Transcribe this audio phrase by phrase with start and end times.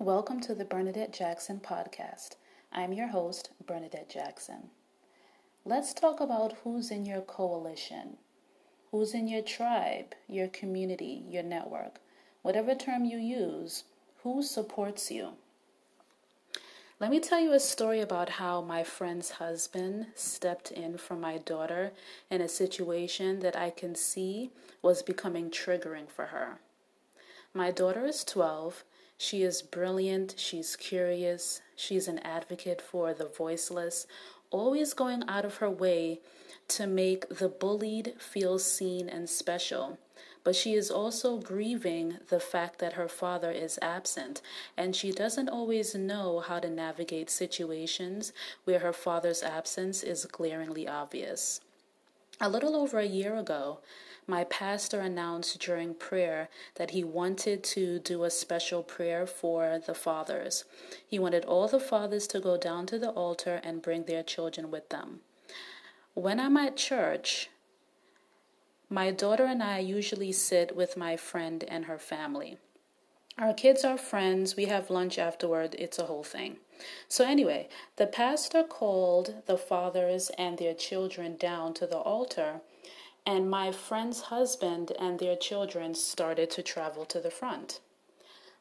[0.00, 2.36] Welcome to the Bernadette Jackson podcast.
[2.72, 4.70] I'm your host, Bernadette Jackson.
[5.64, 8.18] Let's talk about who's in your coalition,
[8.92, 11.98] who's in your tribe, your community, your network,
[12.42, 13.82] whatever term you use,
[14.22, 15.30] who supports you.
[17.00, 21.38] Let me tell you a story about how my friend's husband stepped in for my
[21.38, 21.90] daughter
[22.30, 26.60] in a situation that I can see was becoming triggering for her.
[27.52, 28.84] My daughter is 12.
[29.20, 34.06] She is brilliant, she's curious, she's an advocate for the voiceless,
[34.50, 36.20] always going out of her way
[36.68, 39.98] to make the bullied feel seen and special.
[40.44, 44.40] But she is also grieving the fact that her father is absent,
[44.76, 48.32] and she doesn't always know how to navigate situations
[48.64, 51.60] where her father's absence is glaringly obvious.
[52.40, 53.80] A little over a year ago,
[54.28, 59.94] my pastor announced during prayer that he wanted to do a special prayer for the
[59.94, 60.64] fathers.
[61.06, 64.70] He wanted all the fathers to go down to the altar and bring their children
[64.70, 65.20] with them.
[66.12, 67.48] When I'm at church,
[68.90, 72.58] my daughter and I usually sit with my friend and her family.
[73.38, 74.56] Our kids are friends.
[74.56, 75.74] We have lunch afterward.
[75.78, 76.56] It's a whole thing.
[77.08, 82.60] So, anyway, the pastor called the fathers and their children down to the altar
[83.28, 87.78] and my friend's husband and their children started to travel to the front.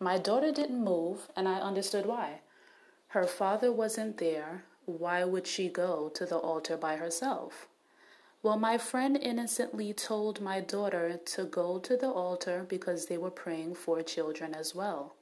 [0.00, 2.40] My daughter didn't move, and I understood why.
[3.08, 4.64] Her father wasn't there.
[4.86, 7.68] Why would she go to the altar by herself?
[8.42, 13.30] Well, my friend innocently told my daughter to go to the altar because they were
[13.30, 15.14] praying for children as well.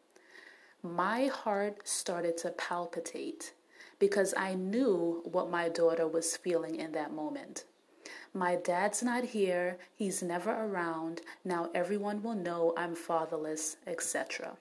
[0.84, 3.54] My heart started to palpitate
[3.98, 7.64] because I knew what my daughter was feeling in that moment.
[8.34, 14.56] My dad's not here, he's never around, now everyone will know I'm fatherless, etc.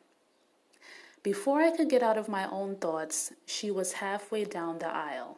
[1.23, 5.37] Before I could get out of my own thoughts, she was halfway down the aisle.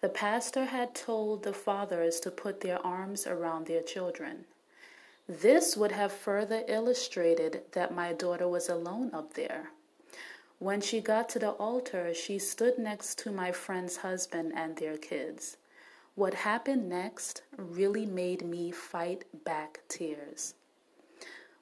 [0.00, 4.44] The pastor had told the fathers to put their arms around their children.
[5.28, 9.70] This would have further illustrated that my daughter was alone up there.
[10.58, 14.96] When she got to the altar, she stood next to my friend's husband and their
[14.96, 15.56] kids.
[16.18, 20.54] What happened next really made me fight back tears.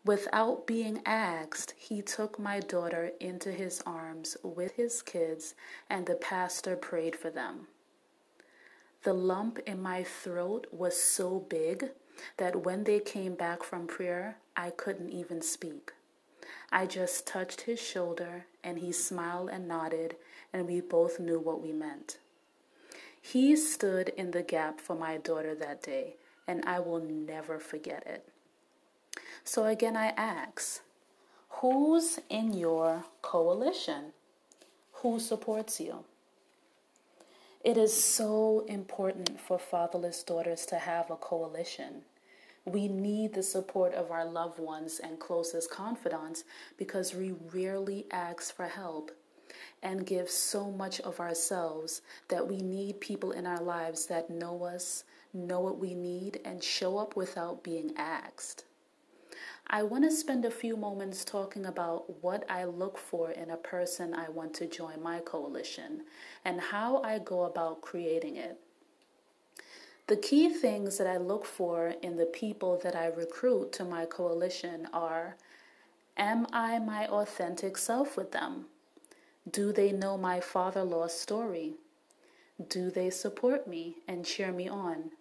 [0.02, 5.54] Without being asked, he took my daughter into his arms with his kids,
[5.90, 7.66] and the pastor prayed for them.
[9.02, 11.90] The lump in my throat was so big
[12.38, 15.92] that when they came back from prayer, I couldn't even speak.
[16.72, 20.16] I just touched his shoulder, and he smiled and nodded,
[20.50, 22.16] and we both knew what we meant.
[23.32, 26.14] He stood in the gap for my daughter that day,
[26.46, 28.28] and I will never forget it.
[29.42, 30.80] So again, I ask
[31.48, 34.12] who's in your coalition?
[35.02, 36.04] Who supports you?
[37.64, 42.02] It is so important for fatherless daughters to have a coalition.
[42.64, 46.44] We need the support of our loved ones and closest confidants
[46.78, 49.10] because we rarely ask for help
[49.82, 54.64] and give so much of ourselves that we need people in our lives that know
[54.64, 58.64] us, know what we need, and show up without being asked.
[59.68, 63.56] I want to spend a few moments talking about what I look for in a
[63.56, 66.02] person I want to join my coalition
[66.44, 68.60] and how I go about creating it.
[70.06, 74.04] The key things that I look for in the people that I recruit to my
[74.04, 75.36] coalition are
[76.16, 78.66] Am I my authentic self with them?
[79.48, 81.74] Do they know my father law's story?
[82.68, 85.12] Do they support me and cheer me on?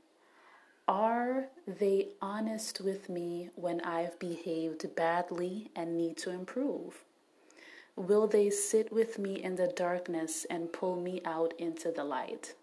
[0.87, 7.03] Are they honest with me when I've behaved badly and need to improve?
[7.95, 12.55] Will they sit with me in the darkness and pull me out into the light?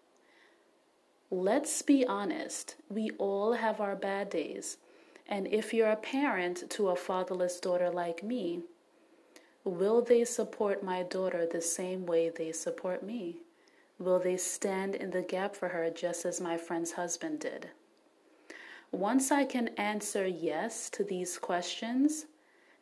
[1.30, 4.76] Let's be honest, we all have our bad days.
[5.28, 8.62] And if you're a parent to a fatherless daughter like me,
[9.64, 13.36] Will they support my daughter the same way they support me?
[13.98, 17.70] Will they stand in the gap for her just as my friend's husband did?
[18.91, 22.26] Once I can answer yes to these questions,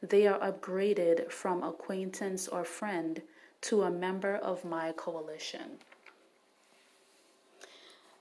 [0.02, 3.20] they are upgraded from acquaintance or friend
[3.60, 5.78] to a member of my coalition.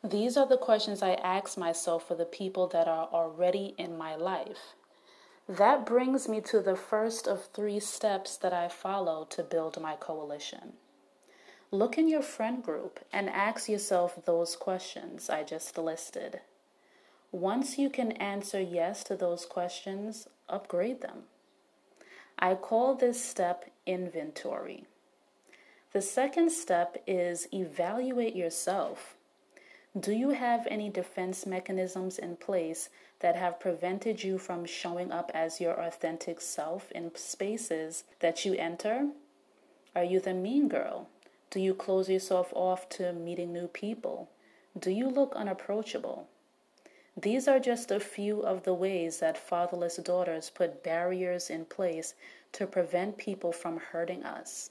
[0.04, 4.16] These are the questions I ask myself for the people that are already in my
[4.16, 4.76] life.
[5.50, 9.96] That brings me to the first of three steps that I follow to build my
[9.96, 10.74] coalition.
[11.72, 16.42] Look in your friend group and ask yourself those questions I just listed.
[17.32, 21.24] Once you can answer yes to those questions, upgrade them.
[22.38, 24.86] I call this step inventory.
[25.94, 29.16] The second step is evaluate yourself.
[29.98, 32.90] Do you have any defense mechanisms in place
[33.22, 38.54] that have prevented you from showing up as your authentic self in spaces that you
[38.54, 39.10] enter?
[39.96, 41.10] Are you the mean girl?
[41.50, 44.30] Do you close yourself off to meeting new people?
[44.78, 46.28] Do you look unapproachable?
[47.18, 52.14] These are just a few of the ways that fatherless daughters put barriers in place
[52.52, 54.70] to prevent people from hurting us.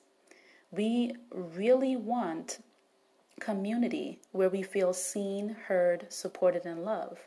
[0.70, 2.60] We really want
[3.38, 7.20] community where we feel seen, heard, supported, and loved.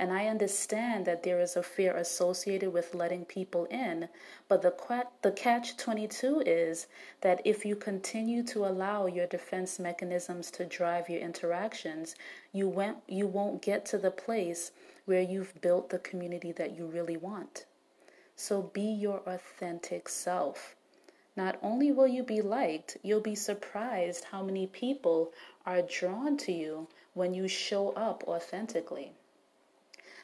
[0.00, 4.08] And I understand that there is a fear associated with letting people in,
[4.48, 4.74] but the,
[5.22, 6.86] the catch 22 is
[7.20, 12.14] that if you continue to allow your defense mechanisms to drive your interactions,
[12.52, 14.72] you, went, you won't get to the place
[15.04, 17.66] where you've built the community that you really want.
[18.36, 20.76] So be your authentic self.
[21.36, 25.32] Not only will you be liked, you'll be surprised how many people
[25.66, 29.12] are drawn to you when you show up authentically.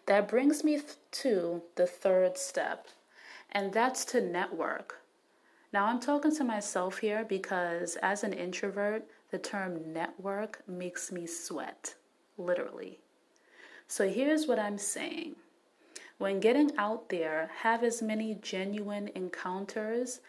[0.07, 0.81] That brings me
[1.13, 2.89] to the third step,
[3.51, 5.01] and that's to network.
[5.73, 11.27] Now, I'm talking to myself here because as an introvert, the term network makes me
[11.27, 11.95] sweat,
[12.39, 13.01] literally.
[13.89, 15.37] So here's what I'm saying.
[16.19, 20.21] When getting out there, have as many genuine encounters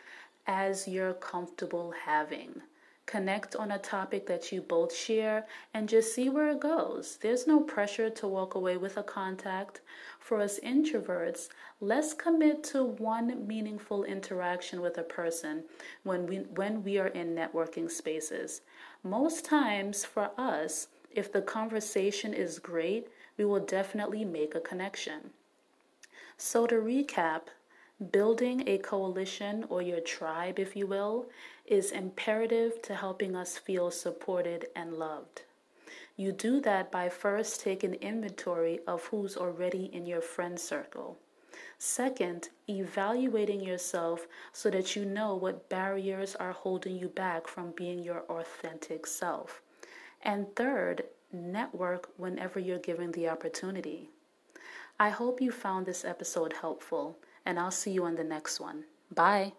[0.48, 2.62] as you're comfortable having
[3.08, 7.18] connect on a topic that you both share, and just see where it goes.
[7.22, 9.80] There's no pressure to walk away with a contact.
[10.20, 11.48] For us introverts,
[11.80, 15.64] let's commit to one meaningful interaction with a person
[16.04, 18.62] when we, when we are in networking spaces.
[19.04, 23.08] Most times, for us, if the conversation is great,
[23.38, 25.32] we will definitely make a connection.
[26.38, 27.44] So, to recap,
[28.12, 31.28] building a coalition or your tribe, if you will,
[31.68, 35.44] is imperative to helping us feel supported and loved.
[36.16, 41.20] You do that by first taking inventory of who's already in your friend circle.
[41.78, 48.00] Second, evaluating yourself so that you know what barriers are holding you back from being
[48.00, 49.62] your authentic self.
[50.24, 54.10] And third, network whenever you're given the opportunity.
[55.00, 58.86] I hope you found this episode helpful, and I'll see you on the next one.
[59.14, 59.54] Bye.